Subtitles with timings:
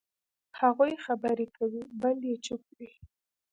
[0.59, 2.89] هغوی خبرې کوي، بل یې چوپ وي.